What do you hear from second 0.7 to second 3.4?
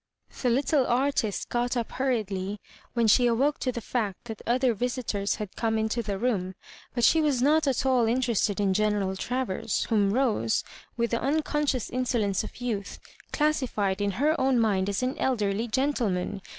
artist got up hurriedly when she